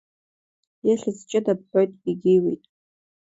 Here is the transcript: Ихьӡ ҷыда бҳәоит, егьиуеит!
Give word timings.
Ихьӡ 0.91 1.17
ҷыда 1.29 1.53
бҳәоит, 1.59 1.91
егьиуеит! 2.09 2.63